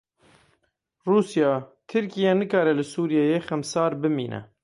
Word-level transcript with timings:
Rûsya, 1.09 1.51
Tirkiye 1.89 2.31
nikare 2.39 2.73
li 2.79 2.85
Sûriyeyê 2.93 3.39
xemsar 3.47 3.91
bimîne. 4.01 4.41